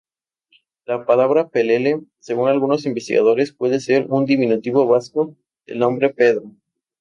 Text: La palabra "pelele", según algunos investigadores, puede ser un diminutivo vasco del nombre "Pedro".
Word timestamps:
La 0.87 1.05
palabra 1.05 1.49
"pelele", 1.49 2.01
según 2.17 2.49
algunos 2.49 2.87
investigadores, 2.87 3.51
puede 3.53 3.79
ser 3.79 4.07
un 4.09 4.25
diminutivo 4.25 4.87
vasco 4.87 5.35
del 5.67 5.77
nombre 5.77 6.09
"Pedro". 6.09 6.51